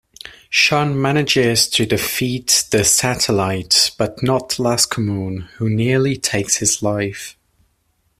Shun 0.49 0.99
manages 0.99 1.69
to 1.69 1.85
defeat 1.85 2.65
the 2.71 2.83
Satellites, 2.83 3.91
but 3.91 4.23
not 4.23 4.55
Lascomoune, 4.57 5.41
who 5.57 5.69
nearly 5.69 6.15
takes 6.17 6.55
his 6.55 6.81
life. 6.81 7.37